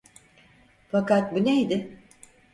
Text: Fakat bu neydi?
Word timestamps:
Fakat 0.91 1.35
bu 1.35 1.43
neydi? 1.45 1.97